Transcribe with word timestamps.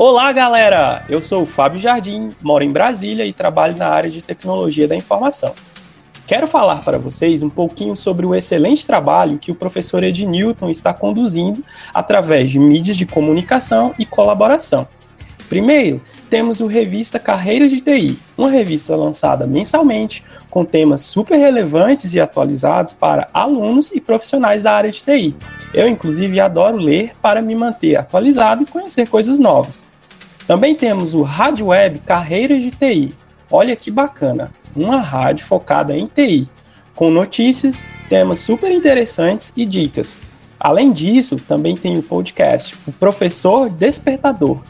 Olá, 0.00 0.30
galera! 0.30 1.04
Eu 1.08 1.20
sou 1.20 1.42
o 1.42 1.46
Fábio 1.46 1.80
Jardim, 1.80 2.28
moro 2.40 2.62
em 2.62 2.70
Brasília 2.70 3.26
e 3.26 3.32
trabalho 3.32 3.76
na 3.76 3.88
área 3.88 4.08
de 4.08 4.22
tecnologia 4.22 4.86
da 4.86 4.94
informação. 4.94 5.52
Quero 6.24 6.46
falar 6.46 6.84
para 6.84 6.98
vocês 6.98 7.42
um 7.42 7.50
pouquinho 7.50 7.96
sobre 7.96 8.24
o 8.24 8.32
excelente 8.32 8.86
trabalho 8.86 9.38
que 9.38 9.50
o 9.50 9.56
professor 9.56 10.04
Ed 10.04 10.24
Newton 10.24 10.70
está 10.70 10.94
conduzindo 10.94 11.64
através 11.92 12.48
de 12.48 12.60
mídias 12.60 12.96
de 12.96 13.04
comunicação 13.04 13.92
e 13.98 14.06
colaboração. 14.06 14.86
Primeiro, 15.48 16.00
temos 16.30 16.60
o 16.60 16.68
Revista 16.68 17.18
Carreiras 17.18 17.72
de 17.72 17.80
TI, 17.80 18.16
uma 18.36 18.50
revista 18.50 18.94
lançada 18.94 19.48
mensalmente 19.48 20.22
com 20.48 20.64
temas 20.64 21.00
super 21.00 21.36
relevantes 21.36 22.14
e 22.14 22.20
atualizados 22.20 22.94
para 22.94 23.28
alunos 23.34 23.90
e 23.90 24.00
profissionais 24.00 24.62
da 24.62 24.74
área 24.74 24.92
de 24.92 25.02
TI. 25.02 25.34
Eu, 25.74 25.88
inclusive, 25.88 26.38
adoro 26.38 26.76
ler 26.76 27.10
para 27.20 27.42
me 27.42 27.56
manter 27.56 27.96
atualizado 27.96 28.62
e 28.62 28.66
conhecer 28.66 29.08
coisas 29.08 29.40
novas. 29.40 29.87
Também 30.48 30.74
temos 30.74 31.12
o 31.12 31.20
Rádio 31.20 31.66
Web 31.66 31.98
Carreiras 31.98 32.62
de 32.62 32.70
TI. 32.70 33.10
Olha 33.52 33.76
que 33.76 33.90
bacana, 33.90 34.50
uma 34.74 34.98
rádio 34.98 35.44
focada 35.44 35.94
em 35.94 36.06
TI, 36.06 36.48
com 36.94 37.10
notícias, 37.10 37.84
temas 38.08 38.38
super 38.38 38.72
interessantes 38.72 39.52
e 39.54 39.66
dicas. 39.66 40.18
Além 40.58 40.90
disso, 40.90 41.36
também 41.36 41.76
tem 41.76 41.98
o 41.98 42.02
podcast 42.02 42.74
O 42.86 42.92
Professor 42.92 43.68
Despertador, 43.68 44.62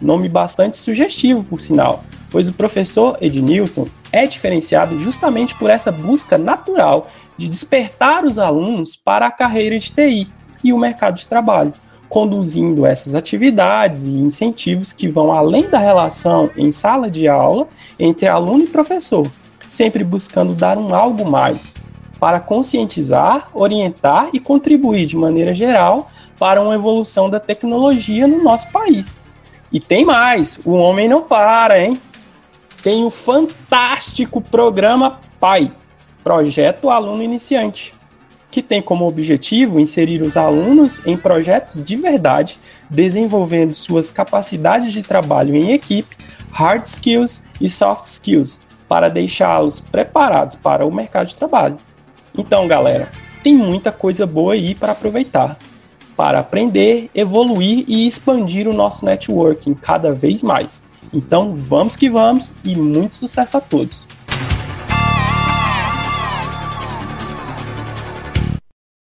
nome 0.00 0.28
bastante 0.28 0.78
sugestivo, 0.78 1.42
por 1.42 1.60
sinal, 1.60 2.04
pois 2.30 2.48
o 2.48 2.52
professor 2.52 3.18
Ednilton 3.20 3.88
é 4.12 4.28
diferenciado 4.28 4.96
justamente 5.00 5.56
por 5.56 5.70
essa 5.70 5.90
busca 5.90 6.38
natural 6.38 7.10
de 7.36 7.48
despertar 7.48 8.24
os 8.24 8.38
alunos 8.38 8.94
para 8.94 9.26
a 9.26 9.32
carreira 9.32 9.76
de 9.76 9.90
TI 9.90 10.28
e 10.62 10.72
o 10.72 10.78
mercado 10.78 11.16
de 11.16 11.26
trabalho 11.26 11.72
conduzindo 12.08 12.86
essas 12.86 13.14
atividades 13.14 14.04
e 14.04 14.12
incentivos 14.12 14.92
que 14.92 15.08
vão 15.08 15.32
além 15.32 15.68
da 15.68 15.78
relação 15.78 16.50
em 16.56 16.70
sala 16.70 17.10
de 17.10 17.28
aula 17.28 17.66
entre 17.98 18.28
aluno 18.28 18.64
e 18.64 18.68
professor, 18.68 19.26
sempre 19.70 20.04
buscando 20.04 20.54
dar 20.54 20.78
um 20.78 20.94
algo 20.94 21.24
mais 21.24 21.74
para 22.20 22.40
conscientizar, 22.40 23.48
orientar 23.52 24.30
e 24.32 24.40
contribuir 24.40 25.06
de 25.06 25.16
maneira 25.16 25.54
geral 25.54 26.10
para 26.38 26.62
uma 26.62 26.74
evolução 26.74 27.28
da 27.28 27.40
tecnologia 27.40 28.26
no 28.26 28.42
nosso 28.42 28.70
país. 28.70 29.20
E 29.72 29.80
tem 29.80 30.04
mais, 30.04 30.58
o 30.64 30.72
homem 30.72 31.08
não 31.08 31.22
para, 31.22 31.80
hein? 31.80 31.98
Tem 32.82 33.04
o 33.04 33.10
fantástico 33.10 34.40
programa 34.40 35.18
PAI, 35.40 35.70
Projeto 36.22 36.88
Aluno 36.88 37.22
Iniciante 37.22 37.95
que 38.56 38.62
tem 38.62 38.80
como 38.80 39.06
objetivo 39.06 39.78
inserir 39.78 40.22
os 40.22 40.34
alunos 40.34 41.06
em 41.06 41.14
projetos 41.14 41.84
de 41.84 41.94
verdade, 41.94 42.56
desenvolvendo 42.88 43.74
suas 43.74 44.10
capacidades 44.10 44.94
de 44.94 45.02
trabalho 45.02 45.54
em 45.54 45.72
equipe, 45.72 46.16
hard 46.50 46.86
skills 46.86 47.42
e 47.60 47.68
soft 47.68 48.06
skills, 48.06 48.62
para 48.88 49.10
deixá-los 49.10 49.78
preparados 49.78 50.56
para 50.56 50.86
o 50.86 50.90
mercado 50.90 51.26
de 51.26 51.36
trabalho. 51.36 51.76
Então, 52.34 52.66
galera, 52.66 53.10
tem 53.42 53.54
muita 53.54 53.92
coisa 53.92 54.26
boa 54.26 54.54
aí 54.54 54.74
para 54.74 54.92
aproveitar, 54.92 55.58
para 56.16 56.38
aprender, 56.38 57.10
evoluir 57.14 57.84
e 57.86 58.08
expandir 58.08 58.66
o 58.66 58.72
nosso 58.72 59.04
networking 59.04 59.74
cada 59.74 60.14
vez 60.14 60.42
mais. 60.42 60.82
Então, 61.12 61.54
vamos 61.54 61.94
que 61.94 62.08
vamos 62.08 62.50
e 62.64 62.74
muito 62.74 63.16
sucesso 63.16 63.58
a 63.58 63.60
todos! 63.60 64.15